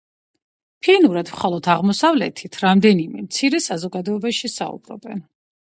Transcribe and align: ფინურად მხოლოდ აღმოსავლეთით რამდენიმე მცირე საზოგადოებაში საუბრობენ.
ფინურად 0.87 1.29
მხოლოდ 1.35 1.69
აღმოსავლეთით 1.73 2.59
რამდენიმე 2.65 3.27
მცირე 3.27 3.63
საზოგადოებაში 3.69 4.53
საუბრობენ. 4.59 5.25